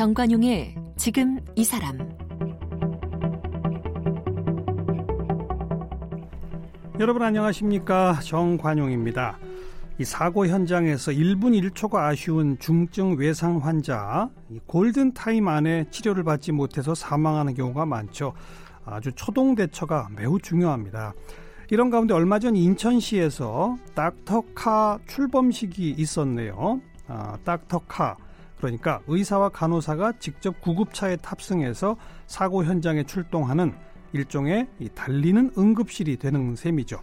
[0.00, 1.98] 정관용의 지금 이 사람
[6.98, 9.38] 여러분 안녕하십니까 정관용입니다.
[9.98, 14.30] 이 사고 현장에서 1분 1초가 아쉬운 중증 외상 환자
[14.64, 18.32] 골든 타임 안에 치료를 받지 못해서 사망하는 경우가 많죠.
[18.86, 21.12] 아주 초동 대처가 매우 중요합니다.
[21.70, 26.80] 이런 가운데 얼마 전 인천시에서 닥터카 출범식이 있었네요.
[27.06, 28.16] 아, 닥터카
[28.60, 31.96] 그러니까 의사와 간호사가 직접 구급차에 탑승해서
[32.26, 33.72] 사고 현장에 출동하는
[34.12, 37.00] 일종의 달리는 응급실이 되는 셈이죠.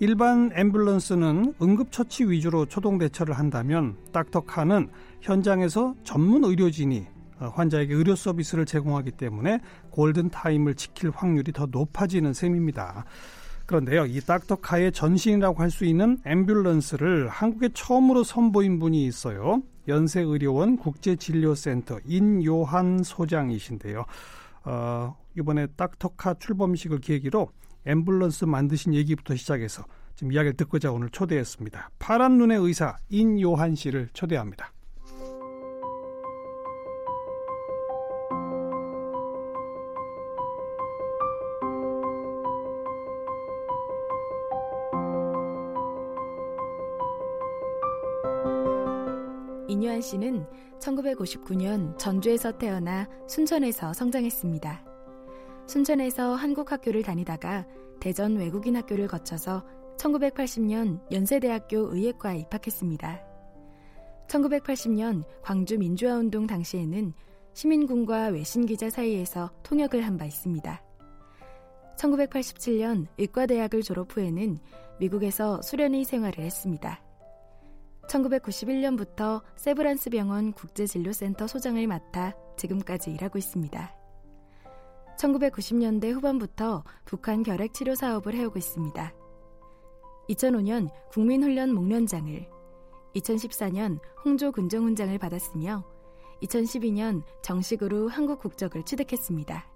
[0.00, 4.90] 일반 앰뷸런스는 응급처치 위주로 초동 대처를 한다면 닥터카는
[5.20, 7.06] 현장에서 전문 의료진이
[7.40, 13.04] 어, 환자에게 의료 서비스를 제공하기 때문에 골든 타임을 지킬 확률이 더 높아지는 셈입니다.
[13.68, 19.62] 그런데요, 이 닥터카의 전신이라고 할 수 있는 앰뷸런스를 한국에 처음으로 선보인 분이 있어요.
[19.86, 24.06] 연세의료원 국제진료센터 인요한 소장이신데요.
[24.64, 27.50] 어, 이번에 닥터카 출범식을 계기로
[27.86, 31.90] 앰뷸런스 만드신 얘기부터 시작해서 지금 이야기를 듣고자 오늘 초대했습니다.
[31.98, 34.72] 파란 눈의 의사 인요한 씨를 초대합니다.
[49.78, 50.44] 인요한 씨는
[50.80, 54.84] 1959년 전주에서 태어나 순천에서 성장했습니다.
[55.68, 57.64] 순천에서 한국 학교를 다니다가
[58.00, 59.64] 대전 외국인 학교를 거쳐서
[59.96, 63.22] 1980년 연세대학교 의예과에 입학했습니다.
[64.26, 67.12] 1980년 광주 민주화 운동 당시에는
[67.52, 70.82] 시민군과 외신 기자 사이에서 통역을 한 바 있습니다.
[71.96, 74.58] 1987년 의과대학을 졸업 후에는
[74.98, 77.00] 미국에서 수련의 생활을 했습니다.
[78.08, 83.94] 1991년부터 세브란스 병원 국제진료센터 소장을 맡아 지금까지 일하고 있습니다.
[85.18, 89.14] 1990년대 후반부터 북한 결핵 치료 사업을 해오고 있습니다.
[90.30, 92.48] 2005년 국민훈련 목련장을,
[93.14, 95.84] 2014년 홍조 군정훈장을 받았으며
[96.42, 99.66] 2012년 정식으로 한국 국적을 취득했습니다.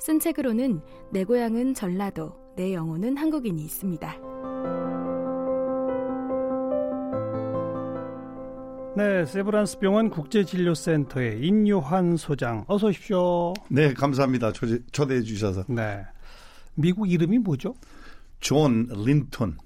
[0.00, 4.27] 쓴 책으로는 내 고향은 전라도, 내 영혼은 한국인이 있습니다.
[8.98, 13.54] 네, 세브란스 병원 국제진료센터의 인요한 소장 어서 오십시오.
[13.68, 14.50] 네, 감사합니다.
[14.50, 15.62] 초대, 초대해 주셔서.
[15.68, 16.04] 네.
[16.74, 17.76] 미국 이름이 뭐죠?
[18.40, 19.56] 존 린턴.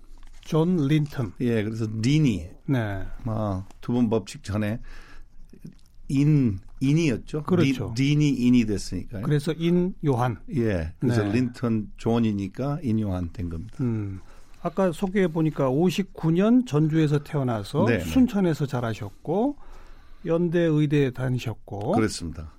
[0.42, 1.32] 존 린턴.
[1.40, 2.46] 예, 그래서 린이.
[2.66, 3.06] 네.
[3.24, 4.80] 아, 두음 법칙 전에
[6.08, 7.44] 인 인이었죠.
[7.44, 7.94] 그렇죠.
[7.96, 9.22] 린, 린이 인이 됐으니까요.
[9.22, 10.36] 그래서 인 요한.
[10.54, 10.92] 예.
[10.98, 11.32] 그래서 네.
[11.32, 13.78] 린턴 존이니까 인 요한 된 겁니다.
[13.80, 14.20] 음.
[14.62, 18.04] 아까 소개해 보니까 59년 전주에서 태어나서 네, 네.
[18.04, 19.56] 순천에서 자라셨고
[20.26, 22.52] 연대 의대 다니셨고 그렇습니다.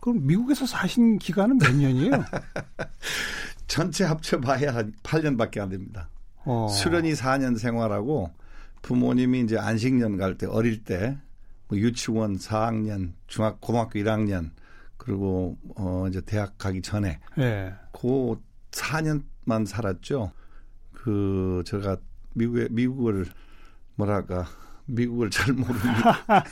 [0.00, 2.12] 그럼 미국에서 사신 기간은 몇 년이에요?
[3.66, 6.08] 전체 합쳐봐야 한 8년밖에 안 됩니다.
[6.44, 6.68] 어.
[6.68, 8.30] 수련이 4년 생활하고
[8.82, 11.18] 부모님이 이제 안식년 갈 때 어릴 때
[11.70, 14.50] 뭐 유치원 4학년, 중학 고등학교 1학년
[14.96, 17.72] 그리고 어 이제 대학 가기 전에 예.
[17.92, 18.36] 그
[18.72, 20.32] 4년만 살았죠.
[21.02, 21.96] 그 제가
[22.34, 23.26] 미국에 미국을
[23.96, 24.46] 뭐랄까
[24.86, 26.24] 미국을 잘 모르니까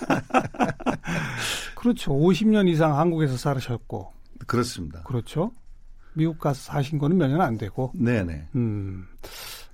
[1.74, 2.12] 그렇죠.
[2.12, 4.12] 50년 이상 한국에서 살으셨고
[4.46, 5.02] 그렇습니다.
[5.02, 5.52] 그렇죠.
[6.14, 8.48] 미국 가서 사신 거는 몇 년 안 되고 네네.
[8.56, 9.06] 음.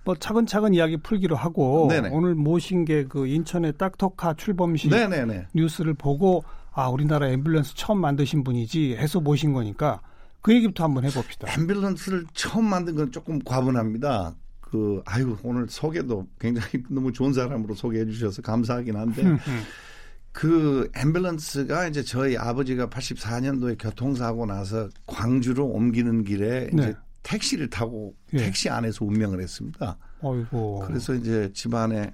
[0.05, 2.11] 뭐 차근차근 이야기 풀기로 하고 네네.
[2.13, 5.47] 오늘 모신 게 그 인천의 딱터카 출범식 네네네.
[5.55, 10.01] 뉴스를 보고 아 우리나라 앰뷸런스 처음 만드신 분이지 해서 모신 거니까
[10.43, 11.47] 그 얘기부터 한번 해봅시다.
[11.49, 14.35] 앰뷸런스를 처음 만든 건 조금 과분합니다.
[14.75, 19.23] 그 아유 오늘 소개도 굉장히 너무 좋은 사람으로 소개해 주셔서 감사하긴 한데
[20.33, 26.83] 그 앰뷸런스가 이제 저희 아버지가 84년도에 교통사고 나서 광주로 옮기는 길에 네.
[26.83, 28.39] 이제 택시를 타고 예.
[28.39, 29.97] 택시 안에서 운명을 했습니다.
[30.21, 30.81] 어이고.
[30.89, 32.13] 그래서 이제 집안에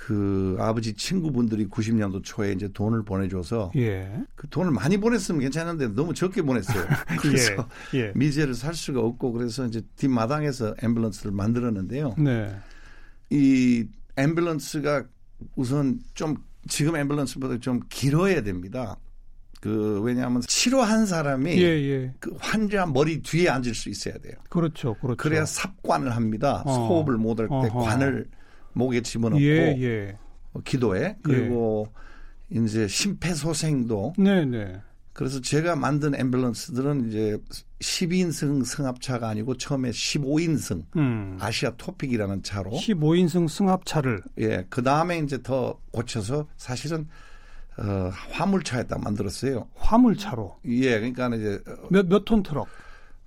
[0.00, 4.10] 그 아버지 친구분들이 90년도 초에 이제 돈을 보내줘서 예.
[4.34, 6.86] 그 돈을 많이 보냈으면 괜찮은데 너무 적게 보냈어요.
[7.20, 7.98] 그래서 예.
[7.98, 8.12] 예.
[8.14, 12.14] 미제를 살 수가 없고 그래서 이제 뒷마당에서 앰뷸런스를 만들었는데요.
[12.16, 12.50] 네.
[13.28, 13.86] 이
[14.16, 15.06] 앰뷸런스가
[15.54, 16.34] 우선 좀
[16.66, 18.96] 지금 앰뷸런스보다 좀 길어야 됩니다.
[19.60, 22.14] 그 왜냐하면 치료한 사람이 예, 예.
[22.18, 24.32] 그 환자 머리 뒤에 앉을 수 있어야 돼요.
[24.48, 24.94] 그렇죠.
[24.94, 25.18] 그렇죠.
[25.18, 26.62] 그래야 삽관을 합니다.
[26.64, 26.88] 어.
[26.88, 27.68] 호흡을 못할 때.
[27.68, 28.26] 관을
[28.72, 30.18] 목에 집어넣고 예, 예.
[30.52, 31.88] 어, 기도에 그리고
[32.50, 34.80] 이제 심폐소생도 네, 네.
[35.12, 37.38] 그래서 제가 만든 앰뷸런스들은 이제
[37.80, 41.36] 12인승 승합차가 아니고 처음에 15인승 음.
[41.40, 47.08] 아시아 토픽이라는 차로 15인승 승합차를 예, 그 다음에 이제 더 고쳐서 사실은
[47.78, 49.68] 어, 화물차에다 만들었어요.
[49.76, 50.58] 화물차로.
[50.66, 52.68] 예, 그러니까 이제 몇 몇 톤 트럭?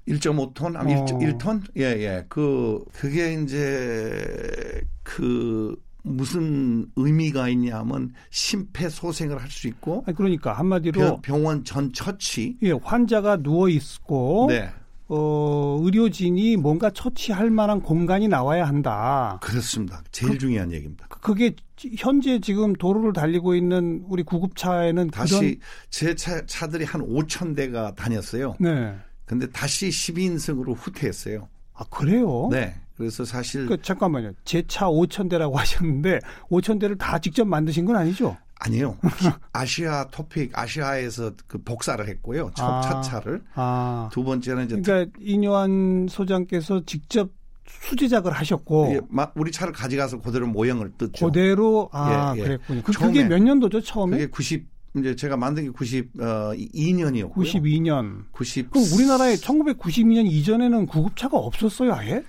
[0.07, 0.87] 1.5톤, 아, 어.
[1.21, 1.61] 1, 1톤?
[1.77, 2.25] 예, 예.
[2.29, 11.21] 그, 그게 이제, 그, 무슨 의미가 있냐면, 심폐소생을 할 수 있고, 아니, 그러니까 한마디로 병,
[11.21, 12.57] 병원 전 처치.
[12.63, 14.69] 예, 환자가 누워 있고 네.
[15.07, 19.37] 어, 의료진이 뭔가 처치할 만한 공간이 나와야 한다.
[19.41, 20.01] 그렇습니다.
[20.11, 21.05] 제일 중요한 얘기입니다.
[21.07, 25.59] 그- 그게 지- 현재 지금 도로를 달리고 있는 우리 구급차에는 다시
[25.89, 28.55] 제 차, 차들이 한 5천 대가 다녔어요.
[28.59, 28.95] 네.
[29.25, 31.47] 근데 다시 12인승으로 후퇴했어요.
[31.73, 32.49] 아 그래요?
[32.51, 32.75] 네.
[32.95, 34.33] 그래서 사실 그 잠깐만요.
[34.45, 38.37] 제 차 5천 대라고 하셨는데 5천 대를 다 직접 만드신 건 아니죠?
[38.59, 38.97] 아니요.
[39.51, 42.51] 아시아 토픽 아시아에서 그 복사를 했고요.
[42.55, 42.81] 첫, 아.
[42.81, 44.09] 첫 차를 아.
[44.13, 47.31] 두 번째는 이제 그러니까 이뇨한 소장께서 직접
[47.65, 51.25] 수제작을 하셨고 예, 마- 우리 차를 가져가서 그대로 모형을 뜯죠.
[51.27, 52.43] 그대로 아 예, 예.
[52.43, 52.81] 그랬군요.
[52.83, 54.17] 그, 처음에- 그게 몇 년도죠 처음에?
[54.17, 57.33] 그게 90 이제 제가 만든 게 92년이었고요.
[57.33, 58.25] 92년.
[58.31, 62.23] 90 그럼 우리나라에 1992년 이전에는 구급차가 없었어요, 아예?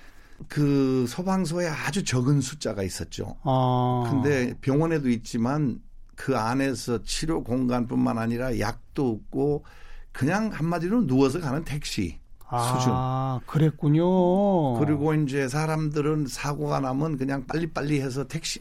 [0.47, 3.37] 그 소방서에 아주 적은 숫자가 있었죠.
[3.43, 4.09] 아.
[4.09, 5.79] 근데 병원에도 있지만
[6.15, 9.63] 그 안에서 치료 공간뿐만 아니라 약도 없고
[10.11, 12.91] 그냥 한마디로 누워서 가는 택시 수준.
[12.93, 14.79] 아, 그랬군요.
[14.79, 18.59] 그리고 이제 사람들은 사고가 나면 그냥 빨리빨리 해서 택시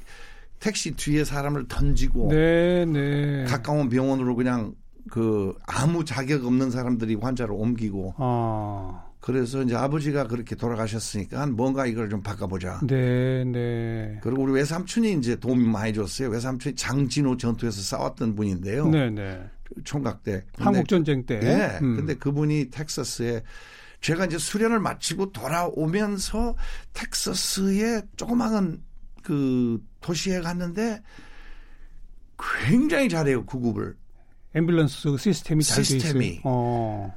[0.65, 3.45] 택시 뒤에 사람을 던지고 네, 네.
[3.45, 4.75] 가까운 병원으로 그냥
[5.11, 9.05] 그 아무 자격 없는 사람들이 환자를 옮기고 아.
[9.21, 12.81] 그래서 이제 아버지가 그렇게 돌아가셨으니까 뭔가 이걸 좀 바꿔보자.
[12.87, 14.19] 네, 네.
[14.23, 16.31] 그리고 우리 외삼촌이 이제 도움이 많이 줬어요.
[16.31, 18.89] 외삼촌이 장진호 전투에서 싸웠던 분인데요.
[18.89, 19.43] 네, 네.
[19.85, 20.45] 총각 때.
[20.57, 21.41] 한국 전쟁 때.
[21.43, 21.79] 예.
[21.83, 21.97] 음.
[21.97, 23.43] 근데 그분이 텍사스에
[24.01, 26.57] 제가 이제 수련을 마치고 돌아오면서
[26.95, 28.83] 텍사스의 조그마한
[29.25, 31.03] 그 도시에 갔는데
[32.67, 33.97] 굉장히 잘해요 구급을.
[34.55, 36.41] 앰뷸런스 시스템이 잘돼 있어요.
[36.45, 37.13] 어.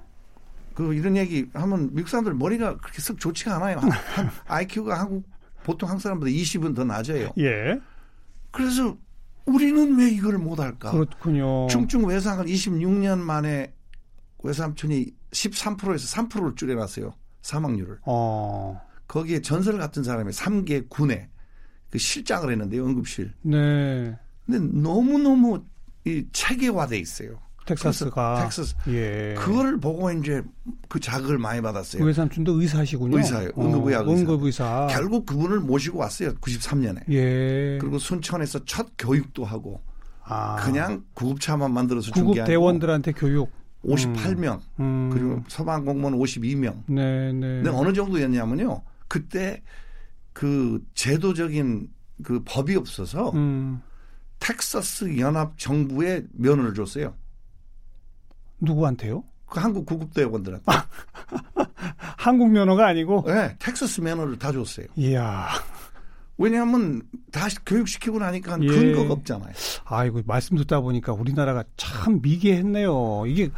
[0.74, 3.77] 그 이런 얘기 하면 미국 사람들 머리가 그렇게 썩 좋지가 않아요.
[3.77, 5.27] 한, 한 IQ가 한국
[5.63, 7.30] 보통 한국 사람보다 20은 더 낮아요.
[7.38, 7.80] 예.
[8.51, 8.98] 그래서
[9.45, 10.92] 우리는 왜 이걸 못할까?
[10.92, 11.68] 그렇군요.
[11.68, 13.74] 중증 외상을 26년 만에
[14.44, 17.13] 외삼촌이 13%에서 3%를 줄여놨어요.
[17.42, 18.00] 사망률을.
[18.06, 18.81] 어.
[19.07, 21.30] 거기에 전설 같은 사람이 3개 군에
[21.89, 22.86] 그 실장을 했는데요.
[22.86, 23.34] 응급실.
[23.42, 24.18] 네.
[24.45, 25.63] 근데 너무너무
[26.06, 27.39] 이 체계화돼 있어요.
[27.66, 28.44] 텍사스가.
[28.44, 28.75] 텍사스.
[28.89, 29.36] 예.
[29.38, 30.42] 그거를 보고 이제
[30.88, 32.04] 그 자극을 많이 받았어요.
[32.04, 33.18] 외삼촌도 의사시군요.
[33.18, 33.51] 의사예요.
[33.57, 34.22] 응급의학 의사.
[34.22, 34.88] 응급의사.
[34.89, 36.34] 결국 그분을 모시고 왔어요.
[36.36, 37.01] 93년에.
[37.10, 37.78] 예.
[37.80, 39.81] 그리고 순천에서 첫 교육도 하고
[40.24, 40.56] 아.
[40.57, 43.51] 그냥 구급차만 만들어서 구급 아니고 대원들한테 교육.
[43.86, 45.10] 58명 음.
[45.13, 46.84] 그리고 소방 공무원 52명.
[46.88, 47.62] 네, 네.
[47.62, 48.81] 근데 어느 정도였냐면요.
[49.07, 49.62] 그때
[50.38, 51.89] 그 제도적인
[52.22, 53.81] 그 법이 없어서 음.
[54.38, 57.16] 텍사스 연합 정부에 면허를 줬어요.
[58.60, 59.24] 누구한테요?
[59.48, 60.63] 그 한국 구급대원들한테.
[62.19, 63.24] 한국 면허가 아니고.
[63.25, 64.86] 네, 텍사스 면허를 다 줬어요.
[64.95, 65.48] 이야.
[66.38, 67.01] 왜냐하면
[67.31, 68.68] 다시 교육시키고 나니까 예.
[68.68, 69.54] 근거가 없잖아요.
[69.86, 73.24] 아이고 말씀 듣다 보니까 우리나라가 참 미개했네요.
[73.25, 73.50] 이게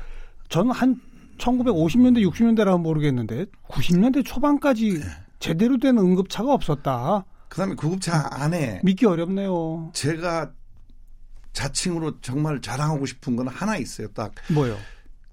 [0.48, 1.02] 저는 한
[1.40, 5.02] 1950년대 60년대라면 모르겠는데 90년대 초반까지
[5.40, 7.26] 제대로 된 응급차가 없었다.
[7.48, 9.90] 그다음에 구급차 안에 믿기 어렵네요.
[9.94, 10.52] 제가
[11.54, 14.08] 자칭으로 정말 자랑하고 싶은 건 하나 있어요.
[14.10, 14.78] 딱 뭐요?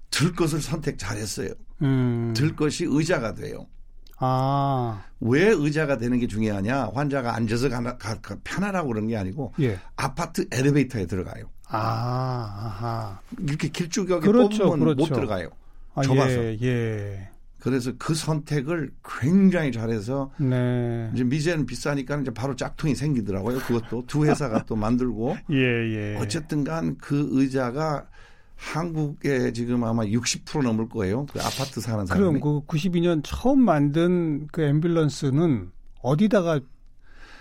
[0.09, 1.49] 들 것을 선택 잘했어요.
[1.83, 2.33] 음.
[2.35, 3.67] 들 것이 의자가 돼요.
[4.19, 6.89] 아, 왜 의자가 되는 게 중요하냐?
[6.95, 9.77] 환자가 앉아서 가나, 가, 가- 편하라고 그런 게 아니고 예.
[9.95, 11.51] 아파트 엘리베이터에 들어가요.
[11.67, 13.19] 아, 아하.
[13.39, 15.13] 이렇게 길쭉하게 그렇죠, 뽑으면 못 그렇죠.
[15.13, 15.49] 들어가요.
[15.93, 16.31] 아, 좁아서.
[16.31, 17.29] 예, 예.
[17.59, 21.09] 그래서 그 선택을 굉장히 잘해서 네.
[21.13, 23.59] 이제 미제는 비싸니까 이제 바로 짝퉁이 생기더라고요.
[23.59, 26.17] 그것도 두 회사가 또 만들고 예, 예.
[26.17, 28.07] 어쨌든 간 그 의자가
[28.55, 31.25] 한국에 지금 아마 60% 넘을 거예요.
[31.27, 32.39] 그 아파트 사는 사람이.
[32.39, 35.69] 그럼 그 92년 처음 만든 그 앰뷸런스는
[36.01, 36.59] 어디다가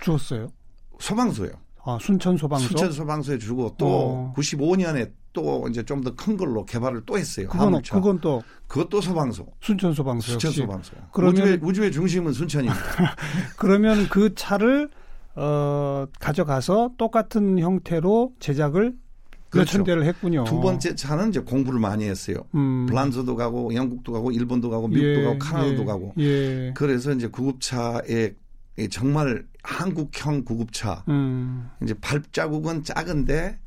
[0.01, 0.53] 주었어요?
[0.99, 1.51] 소방서요.
[1.87, 2.67] 아, 순천 소방서.
[2.69, 4.35] 수천 소방서에 주고 또 어.
[4.37, 7.47] 95년에 또 이제 좀 더 큰 걸로 개발을 또 했어요.
[7.49, 7.95] 그건 화물차.
[7.97, 9.47] 그건 또 그것도 소방서.
[9.61, 10.51] 순천 소방서 역시.
[10.51, 10.93] 소방서.
[11.13, 12.75] 그러면- 우주의, 우주의 중심은 순천입니다.
[13.57, 14.89] 그러면 그 차를
[15.35, 18.95] 어 가져가서 똑같은 형태로 제작을
[19.51, 19.79] 그렇죠.
[19.79, 20.45] 몇천 대를 했군요.
[20.45, 22.39] 두 번째 차는 이제 공부를 많이 했어요.
[22.55, 22.87] 음.
[22.87, 26.15] 블란서도 가고 영국도 가고 일본도 가고 미국도 예, 가고 카나다도 예, 가고.
[26.19, 26.73] 예.
[26.75, 28.33] 그래서 이제 구급차에
[28.79, 31.69] 이 정말 한국형 구급차 음.
[31.83, 33.59] 이제 발자국은 작은데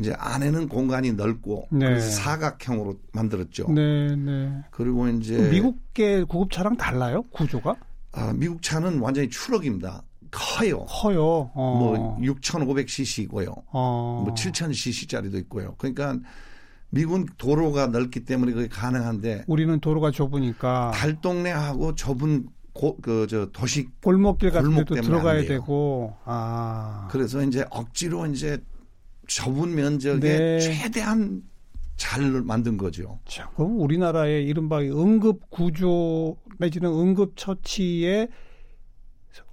[0.00, 1.86] 이제 안에는 공간이 넓고 네.
[1.86, 3.70] 그래서 사각형으로 만들었죠.
[3.70, 4.62] 네, 네.
[4.70, 7.24] 그리고 이제 미국계 구급차랑 달라요?
[7.30, 7.76] 구조가?
[8.12, 10.02] 아, 미국 차는 완전히 추럭입니다.
[10.30, 10.86] 커요.
[10.88, 11.50] 커요.
[11.54, 11.76] 어.
[11.78, 13.52] 뭐 6,500cc고요.
[13.72, 14.22] 어.
[14.24, 15.74] 뭐 7,000cc짜리도 있고요.
[15.76, 16.18] 그러니까
[16.88, 24.74] 미국은 도로가 넓기 때문에 그게 가능한데 우리는 도로가 좁으니까 달동네하고 좁은 그저 도시 골목길 같은
[24.74, 25.42] 데도 들어가야.
[25.42, 27.08] 되고 아.
[27.10, 28.58] 그래서 이제 억지로 이제
[29.26, 30.58] 좁은 면적에 네.
[30.58, 31.42] 최대한
[31.96, 33.20] 잘 만든 거죠.
[33.26, 38.28] 자, 그럼 우리나라의 이른바 응급 구조 내지는 응급 처치에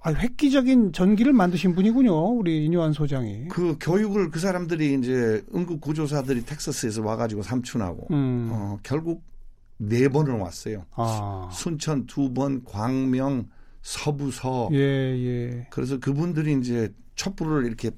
[0.02, 2.12] 아, 획기적인 전기를 만드신 분이군요.
[2.32, 3.48] 우리 인요한 소장이.
[3.48, 8.48] 그 교육을 그 사람들이 이제 응급 구조사들이 텍사스에서 와가지고 삼촌하고 음.
[8.52, 9.22] 어, 결국
[9.82, 10.84] 네 번을 왔어요.
[10.94, 11.48] 아.
[11.52, 13.48] 순천 두 번, 광명,
[13.80, 14.68] 서부서.
[14.72, 15.66] 예, 예.
[15.70, 17.90] 그래서 그분들이 이제 촛불을 이렇게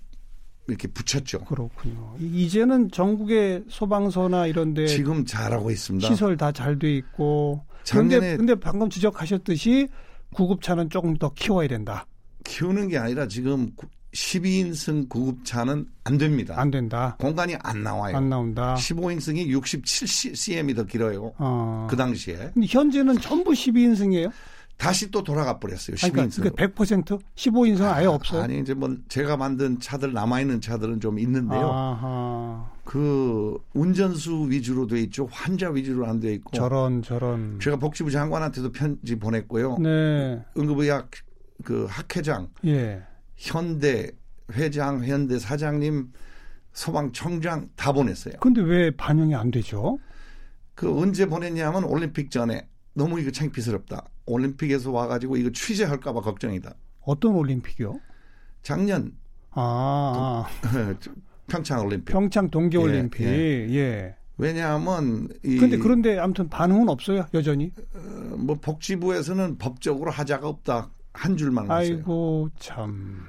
[0.68, 1.40] 이렇게 붙였죠.
[1.44, 2.14] 그렇군요.
[2.20, 6.08] 이- 이제는 전국의 소방서나 이런데 지금 잘하고 있습니다.
[6.08, 6.14] 네.
[6.14, 7.64] 시설 다 잘 돼 있고.
[7.82, 9.88] 작년에 그런데 근데 방금 지적하셨듯이
[10.34, 12.06] 구급차는 조금 더 키워야 된다.
[12.44, 13.70] 키우는 게 아니라 지금
[14.14, 16.54] 12인승 구급차는 안 됩니다.
[16.58, 17.16] 안 된다.
[17.18, 18.16] 공간이 안 나와요.
[18.16, 18.74] 안 나온다.
[18.74, 21.32] 15인승이 67cm이 더 길어요.
[21.38, 21.86] 어.
[21.90, 24.30] 그 당시에 근데 현재는 전부 12인승이에요?
[24.76, 25.96] 다시 또 돌아가 버렸어요.
[26.02, 26.42] 아니, 그러니까 12인승.
[26.42, 28.42] 그게 100% 15인승은 아예 없어요.
[28.42, 31.70] 아니 이제 뭐 제가 만든 차들 남아 있는 차들은 좀 있는데요.
[31.72, 32.70] 아하.
[32.84, 35.28] 그 운전수 위주로 돼 있죠.
[35.30, 36.50] 환자 위주로 안 돼 있고.
[36.56, 37.58] 저런 저런.
[37.62, 39.78] 제가 복지부 장관한테도 편지 보냈고요.
[39.78, 40.42] 네.
[40.58, 41.10] 응급의학
[41.64, 43.02] 그 학회장, 예.
[43.36, 44.10] 현대
[44.52, 46.12] 회장, 현대 사장님,
[46.72, 48.34] 소방청장 다 보냈어요.
[48.40, 49.98] 근데 왜 반영이 안 되죠?
[50.74, 54.08] 그 언제 보냈냐면 올림픽 전에 너무 이거 창피스럽다.
[54.26, 56.74] 올림픽에서 와가지고 이거 취재할까봐 걱정이다.
[57.02, 57.98] 어떤 올림픽이요?
[58.62, 59.12] 작년
[59.50, 60.46] 아,
[61.48, 62.12] 평창 올림픽.
[62.12, 63.24] 평창 동계 올림픽.
[63.24, 64.16] 예, 예.
[64.38, 67.70] 왜냐하면 이 근데 그런데 아무튼 반응은 없어요, 여전히.
[67.94, 71.76] 어, 뭐 복지부에서는 법적으로 하자가 없다 한 줄만 했어요.
[71.76, 73.26] 아이고 참.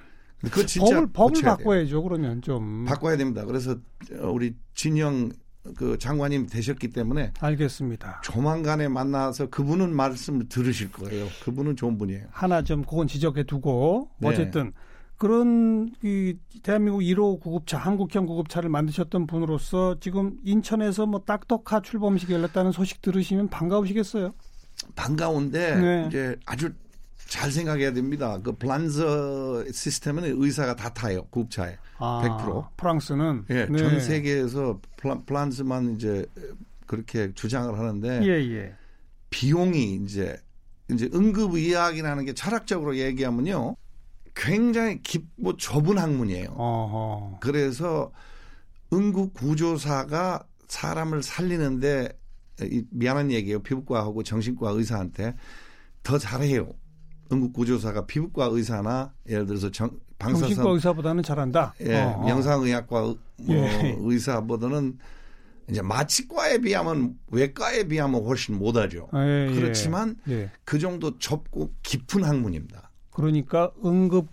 [0.51, 1.57] 그 진짜 법을 법을 고쳐야 돼요.
[1.57, 2.03] 바꿔야죠.
[2.03, 2.85] 그러면 좀.
[2.85, 3.45] 바꿔야 됩니다.
[3.45, 3.77] 그래서
[4.21, 5.29] 우리 진영
[5.77, 8.21] 그 장관님 되셨기 때문에 알겠습니다.
[8.23, 11.27] 조만간에 만나서 그분은 말씀을 들으실 거예요.
[11.43, 12.25] 그분은 좋은 분이에요.
[12.31, 14.27] 하나 좀 그건 지적해 두고 네.
[14.27, 14.73] 어쨌든
[15.17, 22.73] 그런 이 대한민국 1호 구급차 한국형 구급차를 만드셨던 분으로서 지금 인천에서 뭐 딱떡카 출범식이 열렸다는
[22.73, 24.33] 소식 들으시면 반가우시겠어요?
[24.95, 26.05] 반가운데 네.
[26.07, 26.73] 이제 아주
[27.27, 28.39] 잘 생각해야 됩니다.
[28.43, 31.23] 그 플란저 시스템은 의사가 다 타요.
[31.29, 31.77] 구급차에.
[31.97, 32.67] 아, 100%.
[32.77, 33.77] 프랑스는 예, 네.
[33.77, 36.25] 전 세계에서 플란, 플란스만 이제
[36.85, 38.75] 그렇게 주장을 하는데 예, 예.
[39.29, 40.37] 비용이 이제
[40.91, 43.75] 이제 응급 의학이라는 게 철학적으로 얘기하면요.
[44.35, 46.49] 굉장히 깊고 좁은 학문이에요.
[46.51, 47.37] 어허.
[47.39, 48.11] 그래서
[48.91, 52.09] 응급 구조사가 사람을 살리는데
[52.61, 53.61] 이 미안한 얘기예요.
[53.61, 55.35] 피부과하고 정신과 의사한테
[56.03, 56.69] 더 잘해요.
[57.31, 59.89] 응급 구조사가 피부과 의사나 예를 들어서 정,
[60.19, 61.73] 정신과 방사선 의사보다는 잘한다.
[61.81, 62.29] 예, 어, 어.
[62.29, 63.97] 영상의학과 의- 뭐 예.
[63.99, 64.97] 의사보다는
[65.69, 69.07] 이제 마취과에 비하면 외과에 비하면 훨씬 못하죠.
[69.15, 69.55] 예, 예.
[69.55, 70.51] 그렇지만 예.
[70.65, 72.89] 그 정도 좁고 깊은 학문입니다.
[73.11, 74.27] 그러니까 응급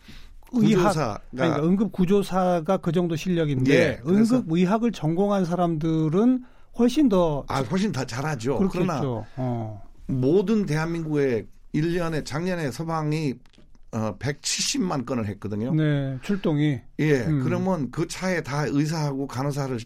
[0.52, 6.44] 의학 그러니까 응급 구조사가 그 정도 실력인데 예, 응급 의학을 전공한 사람들은
[6.78, 8.58] 훨씬 더 아 훨씬 더 잘하죠.
[8.70, 9.26] 그러나 그렇겠죠.
[9.36, 9.82] 어.
[10.06, 13.34] 모든 대한민국의 1년에 작년에 서방이
[13.92, 15.74] 어, 170만 건을 했거든요.
[15.74, 17.42] 네, 출동이 예, 음.
[17.42, 19.78] 그러면 그 차에 다 의사하고 간호사를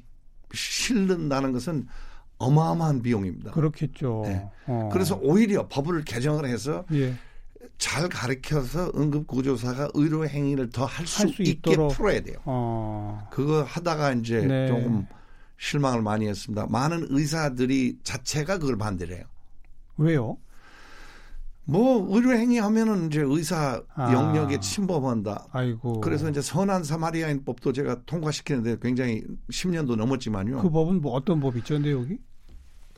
[0.52, 1.86] 실는다는 것은
[2.38, 3.52] 어마어마한 비용입니다.
[3.52, 4.22] 그렇겠죠.
[4.26, 4.46] 네.
[4.66, 4.90] 어.
[4.92, 7.14] 그래서 오히려 법을 개정을 해서 예.
[7.78, 11.92] 잘 가르쳐서 응급구조사가 의료 행위를 더 할수 할 수 있게 있도록.
[11.92, 12.36] 풀어야 돼요.
[12.44, 13.26] 어.
[13.30, 14.68] 그거 하다가 이제 네.
[14.68, 15.06] 조금
[15.58, 16.66] 실망을 많이 했습니다.
[16.68, 19.24] 많은 의사들이 자체가 그걸 반대래요.
[19.96, 20.36] 왜요?
[21.66, 24.12] 뭐 의료 행위 하면은 이제 의사 아.
[24.12, 25.46] 영역에 침범한다.
[25.50, 26.00] 아이고.
[26.00, 30.58] 그래서 이제 선한 사마리아인법도 제가 통과시키는데 굉장히 10년도 넘었지만요.
[30.58, 32.18] 그 법은 뭐 어떤 법이죠, 내용이?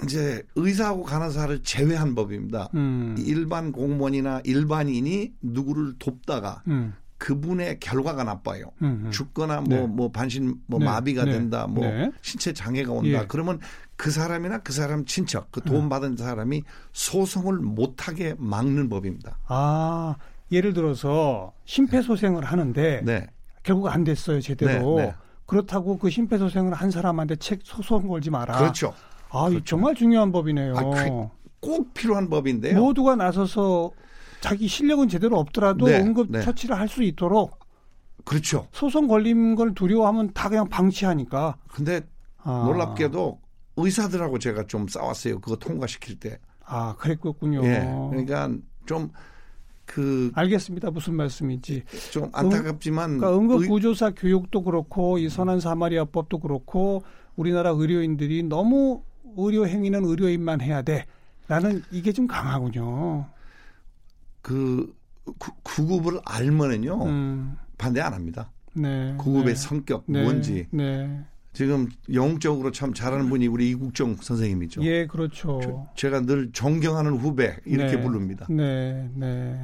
[0.04, 2.68] 이제 의사하고 간호사를 제외한 법입니다.
[2.75, 3.14] 음.
[3.18, 6.92] 일반 공무원이나 일반인이 누구를 돕다가 음.
[7.18, 8.73] 그분의 결과가 나빠요.
[8.82, 9.11] 음, 음.
[9.11, 9.87] 죽거나 뭐 네.
[9.87, 12.11] 뭐 반신 뭐 네, 마비가 네, 된다 뭐 네.
[12.20, 13.25] 신체 장애가 온다 예.
[13.26, 13.58] 그러면
[13.97, 16.62] 그 사람이나 그 사람 친척 그 도움 받은 사람이
[16.93, 19.38] 소송을 못하게 막는 법입니다.
[19.47, 20.17] 아,
[20.53, 23.26] 예를 들어서 심폐소생을 하는데 네,
[23.62, 24.97] 결국 안 됐어요, 제대로.
[24.99, 25.15] 네, 네.
[25.47, 28.59] 그렇다고 그 심폐소생을 한 사람한테 책 소송 걸지 마라.
[28.59, 28.93] 그렇죠.
[29.31, 30.76] 아, 이 정말 중요한 법이네요.
[30.76, 31.29] 아, 그-
[31.61, 32.79] 꼭 필요한 법인데요.
[32.79, 33.91] 모두가 나서서
[34.41, 36.43] 자기 실력은 제대로 없더라도 네, 응급 네.
[36.43, 37.59] 처치를 할 수 있도록
[38.25, 38.69] 그렇죠.
[38.73, 41.57] 소송 걸린 걸 두려워하면 다 그냥 방치하니까.
[41.69, 42.03] 근데
[42.43, 43.41] 아, 놀랍게도
[43.76, 45.40] 의사들하고 제가 좀 싸웠어요.
[45.40, 46.38] 그거 통과시킬 때.
[46.64, 47.64] 아, 그랬군요.
[47.64, 47.80] 예.
[48.11, 48.50] 그러니까
[48.87, 49.11] 좀
[49.87, 50.90] 그 알겠습니다.
[50.90, 51.85] 무슨 말씀인지.
[52.11, 54.14] 좀 안타깝지만 그러니까 응급 구조사 의...
[54.14, 57.02] 교육도 그렇고 이 선한 사마리아법도 그렇고
[57.37, 59.02] 우리나라 의료인들이 너무
[59.37, 61.06] 의료 행위는 의료인만 해야 돼.
[61.49, 63.26] 라는 이게 좀 강하군요.
[64.42, 64.92] 그
[65.38, 67.56] 구, 구급을 알면은요 음.
[67.78, 68.50] 반대 안 합니다.
[68.75, 69.54] 네, 구급의 네.
[69.54, 70.66] 성격 네, 뭔지.
[70.71, 71.25] 네.
[71.57, 74.83] 지금 영적으로 참 잘하는 분이 우리 이국정 선생님이죠.
[74.85, 75.59] 예, 그렇죠.
[75.63, 78.47] 저, 제가 늘 존경하는 후배 이렇게 네, 부릅니다.
[78.51, 79.59] 네, 네.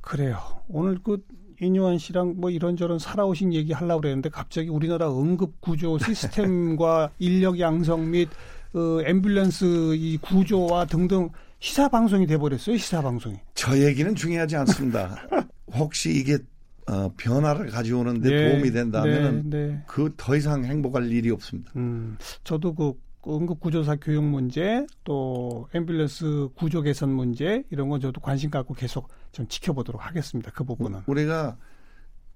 [0.00, 0.36] 그래요.
[0.66, 1.24] 오늘 그
[1.60, 8.10] 이뇨한 씨랑 뭐 이런저런 살아오신 얘기 하려고 그랬는데 갑자기 우리나라 응급 구조 시스템과 인력 양성
[8.10, 8.28] 및
[8.72, 11.28] 어, 앰뷸런스 이 구조와 등등
[11.60, 12.76] 시사 방송이 돼 버렸어요.
[12.76, 13.36] 시사 방송이.
[13.54, 15.22] 저 얘기는 중요하지 않습니다.
[15.72, 16.38] 혹시 이게
[16.86, 19.82] 어, 변화를 가져오는데 네, 도움이 된다면 네, 네.
[19.86, 21.72] 그더 이상 행복할 일이 없습니다.
[21.76, 22.92] 음, 저도 그
[23.26, 29.48] 응급구조사 교육 문제 또 앰뷸런스 구조 개선 문제 이런 건 저도 관심 갖고 계속 좀
[29.48, 30.50] 지켜보도록 하겠습니다.
[30.50, 31.56] 그 부분은 우리가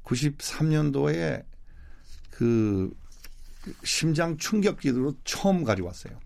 [0.04, 1.44] 93년도에
[2.30, 2.90] 그
[3.84, 6.18] 심장 충격기로 처음 가져왔어요.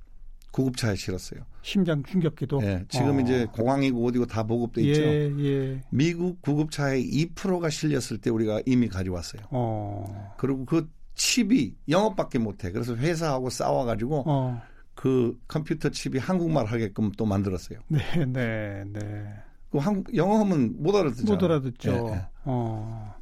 [0.53, 1.41] 구급차에 실었어요.
[1.63, 2.61] 심장 충격기도.
[2.61, 3.21] 네, 지금 어.
[3.21, 5.03] 이제 공항이고 어디고 다 보급돼 있죠.
[5.03, 5.81] 예, 예.
[5.91, 9.43] 미국 구급차에 2%가 실렸을 때 우리가 이미 가져왔어요.
[9.51, 10.35] 어.
[10.39, 12.71] 그리고 그 칩이 영업밖에 못해.
[12.71, 14.63] 그래서 회사하고 싸워가지고 어.
[14.95, 17.81] 그 컴퓨터 칩이 한국말 하게끔 또 만들었어요.
[17.89, 19.35] 네, 네, 네.
[19.71, 21.33] 그 한국 영어하면 못 알아듣죠.
[21.33, 21.93] 못 알아듣죠.
[21.93, 22.23] 네, 네.
[22.45, 23.15] 어.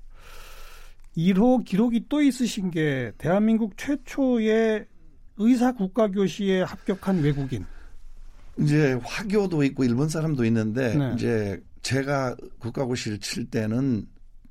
[1.16, 4.86] 1호 기록이 또 있으신 게 대한민국 최초의
[5.40, 7.64] 의사 국가교시에 합격한 외국인.
[8.58, 11.12] 이제 화교도 있고 일본 사람도 있는데 네.
[11.14, 14.06] 이제 제가 국가고시를 칠 때는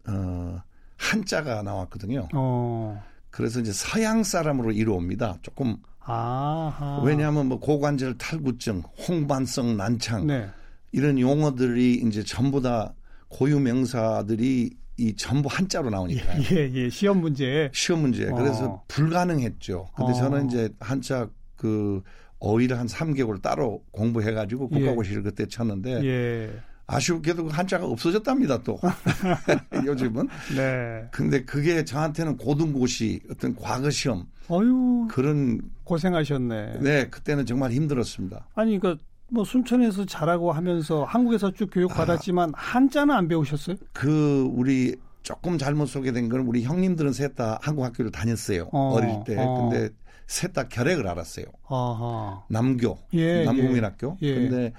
[0.07, 0.61] 어
[0.97, 2.27] 한자가 나왔거든요.
[2.33, 3.01] 어.
[3.29, 5.37] 그래서 이제 서양 사람으로 이루옵니다.
[5.43, 7.01] 조금 아하.
[7.03, 10.49] 왜냐하면 뭐 고관절 탈구증, 홍반성 난창 네.
[10.91, 12.95] 이런 용어들이 이제 전부 다
[13.27, 16.43] 고유 명사들이 이 전부 한자로 나오니까.
[16.51, 17.71] 예, 예, 시험 문제.
[17.73, 18.25] 시험 문제.
[18.25, 18.83] 그래서 어.
[18.89, 19.87] 불가능했죠.
[19.95, 20.13] 근데 어.
[20.13, 22.01] 저는 이제 한자 그
[22.39, 25.23] 어휘를 한 3개월 따로 공부해 가지고 국가고시를 예.
[25.23, 26.51] 그때 쳤는데 예.
[26.87, 28.79] 아쉽게도 그 한자가 없어졌답니다, 또.
[29.85, 30.27] 요즘은.
[30.55, 31.07] 네.
[31.11, 34.25] 근데 그게 저한테는 고등고시, 어떤 과거 시험.
[34.49, 35.61] 어유 그런.
[35.83, 36.79] 고생하셨네.
[36.81, 38.47] 네, 그때는 정말 힘들었습니다.
[38.55, 43.75] 아니, 그러니까 뭐 순천에서 자라고 하면서 한국에서 쭉 교육 받았지만 아, 한자는 안 배우셨어요?
[43.93, 48.69] 그 우리 조금 잘못 소개된 건 우리 형님들은 셋 다 한국 학교를 다녔어요.
[48.71, 49.35] 어, 릴 때.
[49.37, 49.69] 어.
[49.69, 49.89] 근데
[50.27, 51.45] 셋 다 결핵을 알았어요.
[51.67, 52.43] 아하.
[52.49, 54.17] 남교, 예, 남국민학교.
[54.21, 54.33] 예.
[54.35, 54.73] 근데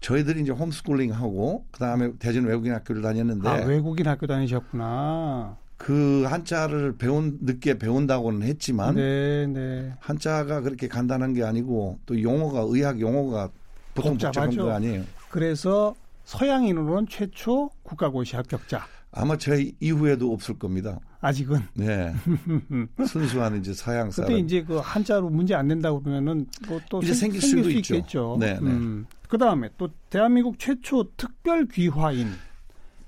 [0.00, 5.56] 저희들이 이제 홈스쿨링 하고 그다음에 대전 외국인 학교를 다녔는데 아, 외국인 학교 다니셨구나.
[5.76, 9.92] 그 한자를 배운 늦게 배운다고는 했지만 네, 네.
[9.98, 13.50] 한자가 그렇게 간단한 게 아니고 또 용어가 의학 용어가
[13.94, 15.04] 보통 복잡한 거 아니에요.
[15.30, 18.86] 그래서 서양인으로는 최초 국가고시 합격자.
[19.12, 20.98] 아마 제 이후에도 없을 겁니다.
[21.20, 21.60] 아직은.
[21.74, 22.12] 네.
[23.06, 24.28] 순수한 이제 서양 사람.
[24.28, 27.94] 그때 이제 그 한자로 문제 안 된다고 그러면은 뭐또 이제 생길, 생길 수도 있죠.
[27.94, 28.36] 있겠죠.
[28.40, 28.54] 네.
[28.54, 28.60] 네.
[28.60, 29.06] 음.
[29.28, 32.28] 그 다음에 또 대한민국 최초 특별 귀화인.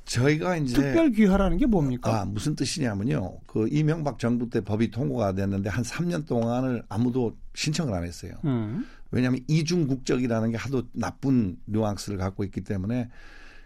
[0.07, 2.21] 저희가 이제 특별 귀화라는 게 뭡니까?
[2.21, 3.40] 아, 무슨 뜻이냐면요.
[3.47, 8.33] 그 이명박 정부 때 법이 통과가 됐는데 한 3년 동안을 아무도 신청을 안 했어요.
[8.45, 8.87] 음.
[9.11, 13.09] 왜냐하면 이중 국적이라는 게 하도 나쁜 뉘앙스를 갖고 있기 때문에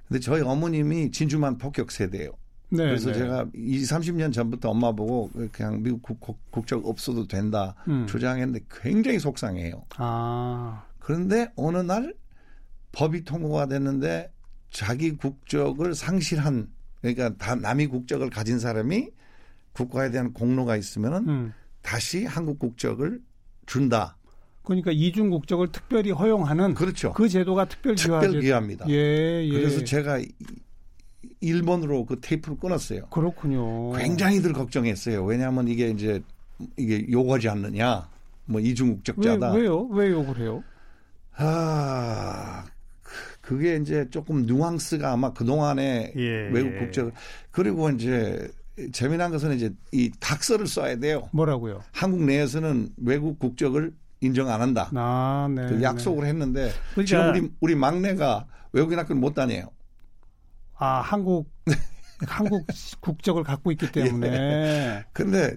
[0.09, 2.33] 근데 저희 어머님이 진주만 폭격 세대예요.
[2.73, 3.19] 네, 그래서 네.
[3.19, 8.07] 제가 20, 30년 전부터 엄마 보고 그냥 미국 국, 국 적 없어도 된다 음.
[8.07, 9.85] 주장했는데 굉장히 속상해요.
[9.97, 10.85] 아.
[11.01, 12.15] 그런데 어느 날
[12.93, 14.31] 법이 통과가 됐는데
[14.71, 16.69] 자기 국적을 상실한
[17.01, 19.09] 그러니까 다 남이 국적을 가진 사람이
[19.73, 21.53] 국가에 대한 공로가 있으면은 음.
[21.83, 23.21] 다시 한국 국적을
[23.67, 24.17] 준다.
[24.63, 27.13] 그러니까 이중 국적을 특별히 허용하는 그렇죠.
[27.13, 28.87] 그 제도가 특별 기합니다.
[28.89, 29.51] 예, 예.
[29.51, 30.21] 그래서 제가
[31.41, 33.07] 일본으로 그 테이프를 끊었어요.
[33.07, 33.93] 그렇군요.
[33.93, 35.25] 굉장히들 걱정했어요.
[35.25, 36.23] 왜냐하면 이게 이제
[36.77, 38.09] 이게 요구하지 않느냐.
[38.45, 39.53] 뭐 이중 국적자다.
[39.53, 39.83] 왜, 왜요?
[39.87, 40.63] 왜 욕을 해요?
[41.37, 42.50] 아,
[43.51, 46.79] 그게 이제 조금 뉘앙스가 아마 그동안에 예, 외국 예.
[46.79, 47.13] 국적
[47.51, 48.49] 그리고 이제
[48.93, 51.29] 재미난 것은 이제 이 각서를 써야 돼요.
[51.33, 51.83] 뭐라고요?
[51.91, 54.89] 한국 내에서는 외국 국적을 인정 안 한다.
[54.95, 56.29] 아, 네, 그 약속을 네.
[56.29, 59.65] 했는데 그러니까, 지금 우리 우리 막내가 외국인 학교를 못 다녀요.
[60.77, 61.51] 아 한국
[62.29, 62.65] 한국
[63.01, 64.29] 국적을 갖고 있기 때문에.
[64.29, 65.05] 예.
[65.13, 65.57] 근데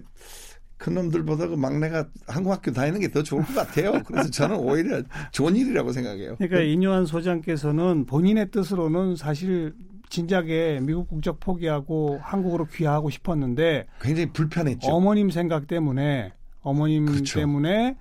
[0.84, 3.93] 큰 놈들보다 그 막내가 한국 학교 다니는 게 더 좋을 것 같아요.
[4.06, 6.36] 그래서 저는 오히려 좋은 일이라고 생각해요.
[6.38, 9.74] 그러니까 이뇨한 소장께서는 본인의 뜻으로는 사실
[10.10, 14.88] 진작에 미국 국적 포기하고 한국으로 귀화하고 싶었는데 굉장히 불편했죠.
[14.91, 17.39] 어머님 생각 때문에 어머님 그렇죠.
[17.39, 17.96] 때문에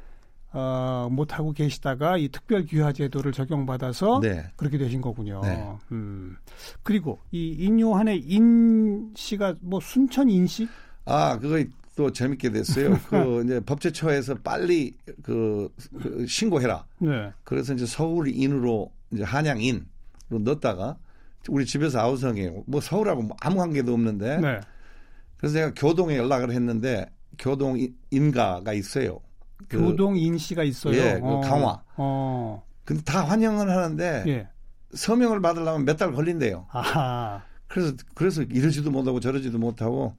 [0.55, 4.45] 어, 못 하고 계시다가 이 특별 귀화 제도를 적용받아서 네.
[4.57, 5.41] 그렇게 되신 거군요.
[5.45, 5.65] 네.
[5.93, 6.37] 음.
[6.83, 10.69] 그리고 이 인요한의 인 씨가 뭐 순천 인 씨?
[11.05, 11.63] 아, 그거
[11.97, 12.99] 또 재밌게 됐어요.
[13.11, 15.69] 그 이제 법제처에서 빨리 그,
[16.03, 16.87] 그 신고해라.
[16.99, 17.33] 네.
[17.45, 19.85] 그래서 이제 서울 인으로 이제 한양인으로
[20.31, 20.97] 넣었다가
[21.49, 22.65] 우리 집에서 아우성이에요.
[22.67, 24.39] 뭐 서울하고 뭐 아무 관계도 없는데.
[24.39, 24.61] 네.
[25.37, 27.07] 그래서 제가 교동에 연락을 했는데
[27.39, 29.21] 교동 인- 인가가 있어요.
[29.69, 30.95] 그- 교동 인 씨가 있어요.
[30.97, 31.83] 예, 그 강화.
[31.97, 32.65] 어.
[32.85, 34.49] 근데 다 환영은 하는데 예.
[34.95, 36.67] 서명을 받으려면 몇 달 걸린대요.
[36.71, 37.43] 아하.
[37.69, 40.15] 그래서 그래서 이러지도 못하고 저러지도 못하고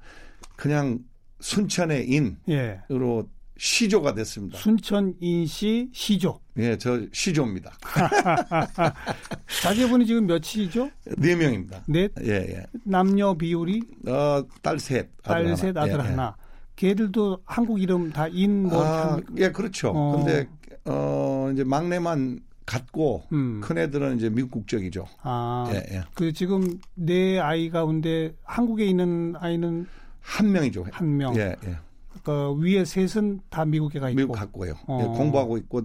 [0.55, 0.99] 그냥
[1.43, 2.07] 순천의
[2.49, 2.81] 예.
[2.89, 3.27] 인으로
[3.57, 4.57] 시조가 됐습니다.
[4.57, 6.39] 순천 인씨 시조.
[6.57, 7.71] 예, 저 시조입니다.
[9.61, 10.89] 자제분이 지금 몇이죠?
[11.17, 11.83] 네 명입니다.
[11.87, 12.63] 넷 예, 예.
[12.85, 15.81] 남녀 비율이 어, 딸 셋, 아들 딸셋 하나.
[15.81, 16.09] 아들 예, 예.
[16.09, 16.35] 하나.
[16.75, 19.89] 걔들도 한국 이름 다 인뭐 아, 예, 그렇죠.
[19.89, 20.17] 어.
[20.17, 20.47] 근데
[20.85, 23.61] 어 이제 막내만 같고 음.
[23.61, 25.05] 큰 애들은 이제 미국 국적이죠.
[25.21, 26.03] 아, 예, 예.
[26.15, 29.85] 그 지금 네 아이 가운데 한국에 있는 아이는
[30.23, 30.85] 한 명이죠.
[30.91, 31.35] 한 명.
[31.35, 31.77] 예, 예.
[32.23, 34.17] 그 위에 셋은 다 미국에 가 있고.
[34.17, 34.73] 미국 갔고요.
[34.87, 34.99] 어.
[35.01, 35.81] 예, 공부하고 있고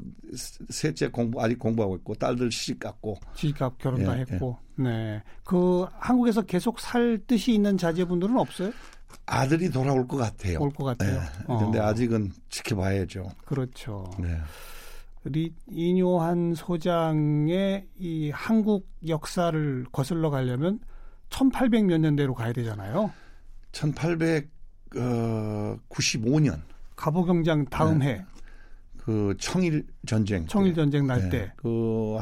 [0.70, 4.56] 셋째 공부 아직 공부하고 있고 딸들 시집 갔고 지갑 결혼 다 예, 했고.
[4.76, 5.22] 네.
[5.44, 8.70] 그 한국에서 계속 살 뜻이 있는 자제분들은 없어요?
[9.26, 10.60] 아들이 돌아올 것 같아요.
[10.60, 11.18] 올 것 같아요.
[11.18, 11.52] 예.
[11.52, 11.72] 어.
[11.82, 13.28] 아직은 지켜봐야죠.
[13.44, 14.04] 그렇죠.
[14.18, 14.36] 네.
[15.24, 20.78] 리, 이뇨한 소장의 이 한국 역사를 거슬러 가려면
[21.30, 23.10] 1800몇 년대로 가야 되잖아요.
[23.72, 26.60] 1895년
[26.96, 31.52] 갑오경장 다음 해그 청일 전쟁 청일 때, 전쟁 날 예, 때.
[31.56, 32.18] 그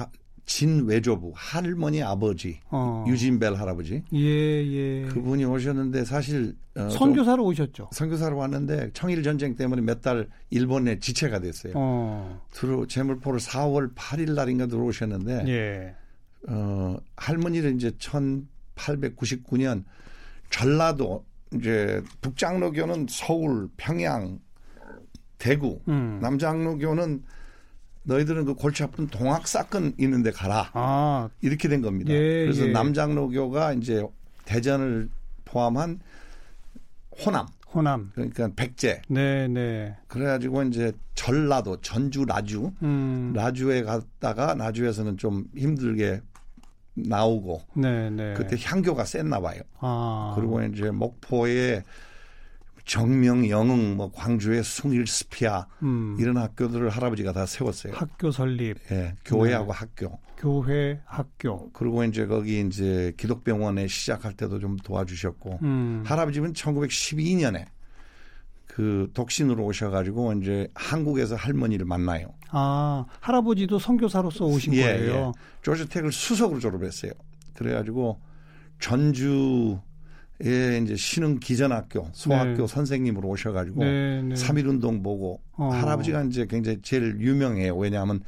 [0.47, 3.05] 진 외조부 할머니 아버지 어.
[3.09, 5.03] 유진벨 할아버지 예, 예.
[5.09, 7.91] 그분이 오셨는데 사실 어, 좀 선교사로 오셨죠.
[7.93, 11.73] 선교사로 왔는데 청일 전쟁 때문에 몇 달 일본에 지체가 됐어요.
[11.75, 12.41] 어.
[12.53, 15.97] 들어 제물포를 4월 8일 날인가 들어오셨는데 예.
[16.49, 17.91] 어, 할머니를 이제
[18.77, 19.83] 1899년
[20.51, 21.25] 전라도
[21.59, 24.39] 이제 북장로교는 서울, 평양,
[25.39, 26.19] 대구, 음.
[26.23, 27.23] 남장로교는
[28.05, 32.13] 너희들은 그 골치 아픈 동학 사건 있는데 가라 아, 이렇게 된 겁니다.
[32.13, 32.73] 예, 그래서 예.
[32.73, 34.05] 남장로교가 이제
[34.45, 35.09] 대전을
[35.45, 36.01] 포함한
[37.25, 38.11] 호남 호남.
[38.15, 39.97] 그러니까 백제 네, 네.
[40.09, 43.33] 그래가지고 이제 전라도, 전주, 라주 음.
[43.35, 46.21] 라주에 갔다가 라주에서는 좀 힘들게
[46.97, 48.35] 나오고 네, 네.
[48.35, 49.61] 그때 향교가 셌나 봐요.
[49.81, 50.35] 아.
[50.37, 51.83] 그리고 이제 목포에
[52.85, 56.17] 정명, 영흥, 뭐 광주의 숭일, 스피아 음.
[56.19, 57.93] 이런 학교들을 할아버지가 다 세웠어요.
[57.95, 59.79] 학교 설립, 예, 교회하고 네.
[59.79, 60.19] 학교.
[60.39, 61.71] 교회, 학교.
[61.73, 66.05] 그리고 이제 거기 이제 기독병원에 시작할 때도 좀 도와주셨고 음.
[66.07, 67.67] 할아버지는 1912년에
[68.77, 72.35] 그 독신으로 오셔가지고 이제 한국에서 할머니를 만나요.
[72.51, 75.33] 아, 할아버지도 선교사로서 오신 예, 거예요.
[75.35, 75.41] 예.
[75.63, 77.13] 조지텍을 수석으로 졸업했어요.
[77.55, 78.21] 그래가지고
[78.79, 79.79] 전주에
[80.83, 82.67] 이제 신흥 기전학교 소학교 네.
[82.67, 84.35] 선생님으로 오셔가지고 네, 네.
[84.35, 85.71] 3.1운동 보고 어.
[85.71, 87.75] 할아버지가 이제 굉장히 제일 유명해요.
[87.79, 88.21] 왜냐하면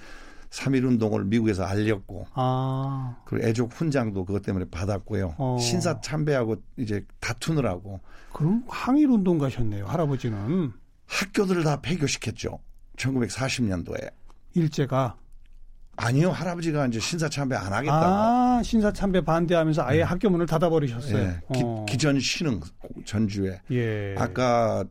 [0.51, 5.35] 3.1 운동을 미국에서 알렸고 아, 그리고 애족 훈장도 그것 때문에 받았고요.
[5.39, 5.59] 어.
[5.61, 8.01] 신사 참배하고 이제 다투느라고
[8.33, 10.73] 그럼 항일 운동 가셨네요, 할아버지는.
[11.07, 12.61] 학교들을 다 폐교시켰죠.
[12.97, 14.11] 1940년도에.
[14.55, 15.17] 일제가.
[15.97, 18.05] 아니요, 할아버지가 이제 신사 참배 안 하겠다고.
[18.07, 21.19] 아, 신사참배 반대하면서 아예 학교 문을 닫아버리셨어요.
[21.19, 21.85] 예, 기, 어.
[21.89, 22.61] 기 전 신흥
[23.05, 23.61] 전주에.
[23.73, 24.15] 예.
[24.17, 24.85] 아까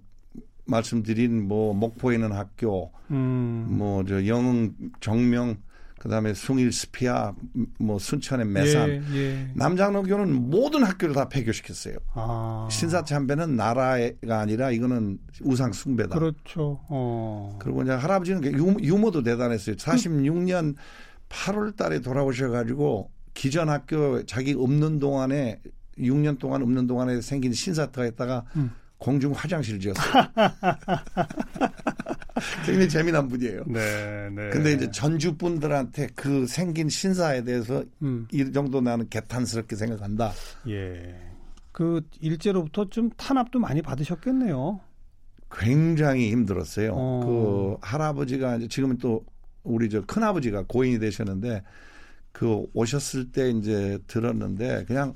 [0.67, 3.65] 말씀드린 뭐 목포에 있는 학교, 음.
[3.69, 5.58] 뭐저 영흥 정명,
[5.99, 7.34] 그다음에 숭일 스피아,
[7.80, 9.51] 뭐 순천의 매산, 예, 예.
[9.56, 11.95] 남장로교는 모든 학교를 다 폐교시켰어요.
[12.13, 12.67] 아.
[12.71, 16.17] 신사 참배는 나라가 아니라 이거는 우상 숭배다.
[16.17, 16.80] 그렇죠.
[16.89, 17.58] 어.
[17.60, 19.75] 그리고 이제 할아버지는 그 유머, 유머도 대단했어요.
[19.75, 20.75] 46년
[21.30, 25.62] 8월 달에 돌아오셔 가지고 기전 학교 자기 없는 동안에
[25.97, 28.71] 6년 동안 없는 동안에 생긴 신사터에다가 음.
[28.97, 30.23] 공중 화장실 지었어요.
[32.65, 33.63] 굉장히 재미난 분이에요.
[33.67, 34.49] 네, 네.
[34.49, 38.27] 근데 이제 전주 분들한테 그 생긴 신사에 대해서 음.
[38.31, 40.31] 이 정도 나는 개탄스럽게 생각한다.
[40.67, 41.15] 예.
[41.71, 44.79] 그 일제로부터 좀 탄압도 많이 받으셨겠네요.
[45.51, 46.91] 굉장히 힘들었어요.
[46.93, 47.21] 어.
[47.23, 49.23] 그 할아버지가 이제 지금은 또
[49.63, 51.62] 우리 저 큰아버지가 고인이 되셨는데
[52.31, 55.15] 그 오셨을 때 이제 들었는데 그냥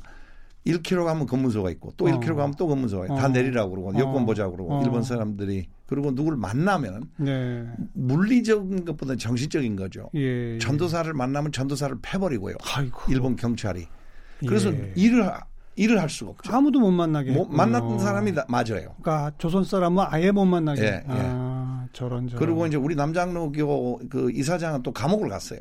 [0.65, 2.07] 1km 가면 검문소가 있고 또 어.
[2.09, 3.29] 1km 가면 또 검문소가 있고 다 어.
[3.29, 4.25] 내리라고 그러고 여권 어.
[4.25, 4.83] 보자고 그러고 어.
[4.83, 7.65] 일본 사람들이 그리고 누구를 만나면 네.
[7.93, 10.09] 물리적인 것보다 정신적인 거죠.
[10.15, 10.53] 예.
[10.53, 10.57] 예.
[10.59, 12.55] 전도사를 만나면 전도사를 패버리고요.
[12.75, 12.99] 아이고.
[13.09, 13.87] 일본 경찰이.
[14.47, 14.93] 그래서 예.
[14.95, 15.41] 일을 하-
[15.75, 16.53] 일을 할 수가 없죠.
[16.53, 17.31] 아무도 못 만나게.
[17.31, 17.57] 뭐, 했군요.
[17.57, 18.95] 만났던 사람이 다- 맞아요.
[19.01, 20.81] 그러니까 조선 사람은 아예 못 만나게.
[20.81, 21.03] 예, 예.
[21.07, 22.39] 아, 저런 저런.
[22.39, 25.59] 그리고 이제 우리 남장로교 그 이사장은 또 감옥을 갔어요.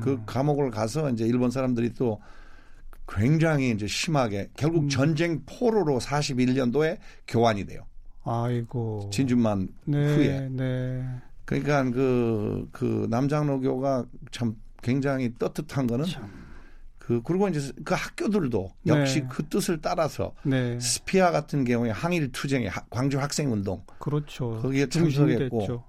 [0.00, 2.20] 그 감옥을 가서 이제 일본 사람들이 또
[3.08, 4.88] 굉장히 이제 심하게 결국 음.
[4.88, 7.82] 전쟁 포로로 41년도에 교환이 돼요.
[8.24, 9.10] 아이고.
[9.12, 10.48] 진주만 네, 후에.
[10.50, 11.04] 네.
[11.44, 16.44] 그러니까 그, 그 남장로교가 참 굉장히 떳떳한 거는 참.
[16.98, 19.26] 그 그리고 이제 그 학교들도 역시 네.
[19.30, 20.80] 그 뜻을 따라서 네.
[20.80, 24.58] 스피아 같은 경우에 항일 투쟁의 하- 광주 학생 운동 그렇죠.
[24.62, 25.82] 거기에 참석했고.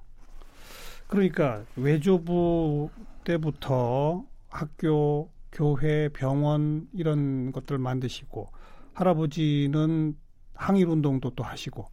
[1.07, 2.89] 그러니까 외조부
[3.23, 8.49] 때부터 학교, 교회, 병원 이런 것들 만드시고
[8.93, 10.15] 할아버지는
[10.53, 11.85] 항일 운동도 또 하시고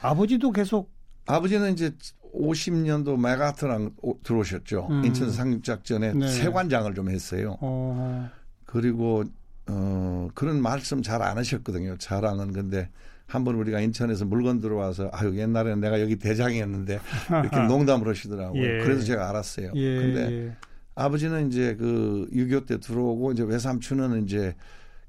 [0.00, 0.90] 아버지도 계속
[1.26, 1.90] 아버지는 이제
[2.34, 3.90] 50년도 메가트랑
[4.22, 4.86] 들어오셨죠.
[4.90, 5.04] 음.
[5.04, 6.28] 인천 상륙작전에 네.
[6.28, 7.56] 세관장을 좀 했어요.
[7.60, 8.30] 어
[8.64, 9.24] 그리고
[9.66, 11.96] 어 그런 말씀 잘 안 하셨거든요.
[11.98, 12.88] 자랑은 근데
[13.26, 17.00] 한번 우리가 인천에서 물건 들어와서 아유 옛날에는 내가 여기 대장이었는데
[17.42, 18.62] 이렇게 농담을 하시더라고요.
[18.62, 18.78] 예.
[18.84, 19.72] 그래서 제가 알았어요.
[19.74, 20.56] 예, 근데 예.
[21.02, 24.54] 아버지는 이제 그 6.25 때 들어오고 이제 외삼촌은 이제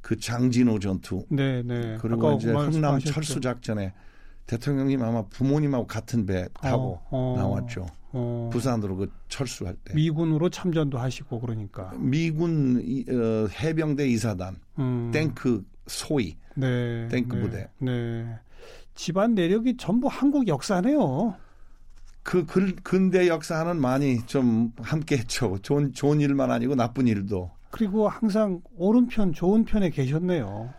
[0.02, 1.98] 그 장진호 전투 네, 네.
[2.00, 2.76] 그리고 이제 말씀하셨죠.
[2.78, 3.94] 흥남 철수 작전에
[4.46, 7.88] 대통령님 아마 부모님하고 같은 배 타고 어, 어, 나왔죠.
[8.12, 9.94] 어, 부산으로 그 철수할 때.
[9.96, 11.92] 미군으로 참전도 하시고 그러니까.
[11.98, 17.70] 미군 이- 어, 해병대 이사단 음, 탱크 소위 네, 탱크 네, 부대.
[17.80, 18.26] 네.
[18.96, 21.36] 집안 내력이 전부 한국 역사네요.
[22.30, 25.58] 그 근- 근대 역사는 많이 좀 함께 했죠.
[25.64, 30.72] 좋은 좋은 일만 아니고 나쁜 일도 그리고 항상 오른편 좋은 편에 계셨네요.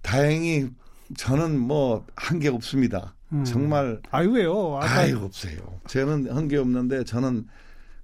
[0.00, 0.70] 다행히
[1.18, 3.14] 저는 뭐 한계 없습니다.
[3.30, 3.44] 음.
[3.44, 4.78] 정말 아유 왜요?
[4.78, 5.80] 아까 아유 없어요.
[5.86, 7.46] 저는 한계 없는데 저는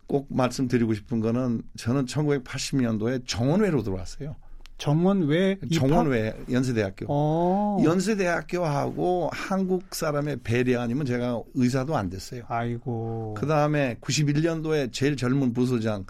[0.07, 4.37] 꼭 말씀드리고 싶은 거는 저는 1980년도에 정원회로 들어왔어요.
[4.79, 5.89] 정원외 입학?
[5.89, 7.07] 정원회 연세대학교.
[7.09, 7.79] 어.
[7.83, 12.43] 연세대학교하고 한국 사람의 배려 아니면 제가 의사도 안 됐어요.
[12.49, 13.35] 아이고.
[13.39, 16.05] 그 다음에 91년도에 제일 젊은 부소장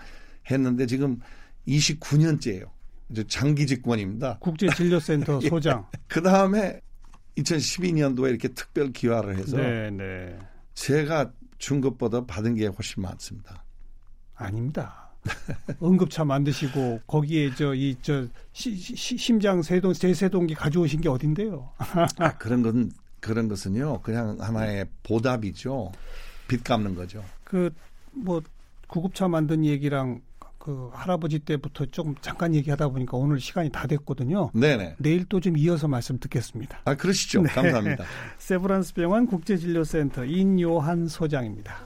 [0.50, 1.20] 했는데 지금
[1.68, 2.68] 29년째예요.
[3.11, 4.38] 이제 장기 직권입니다.
[4.40, 5.48] 국제 진료센터 예.
[5.48, 5.87] 소장.
[6.09, 6.81] 그 다음에
[7.38, 10.38] 2012년도에 이렇게 특별 기화를 해서 네, 네.
[10.74, 13.64] 제가 준 것보다 받은 게 훨씬 많습니다.
[14.35, 15.06] 아닙니다.
[15.83, 21.71] 응급차 만드시고 거기에 저 이 저 심장 세동 제세동기 가져오신 게 어딘데요?
[22.19, 25.93] 아, 그런 건 그런 것은요 그냥 하나의 보답이죠.
[26.49, 27.25] 빚 갚는 거죠.
[27.45, 27.71] 그
[28.19, 28.41] 뭐
[28.89, 30.23] 구급차 만든 얘기랑
[30.59, 34.51] 그 할아버지 때부터 조금 잠깐 얘기하다 보니까 오늘 시간이 다 됐거든요.
[34.55, 34.97] 네네.
[34.99, 36.79] 내일 또 좀 이어서 말씀 듣겠습니다.
[36.87, 37.43] 아 그러시죠.
[37.45, 37.49] 네.
[37.53, 38.05] 감사합니다.
[38.39, 41.77] 세브란스 병원 국제진료센터 인요한 소장입니다.